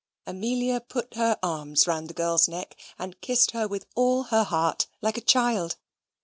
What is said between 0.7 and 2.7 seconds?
put her arms round the girl's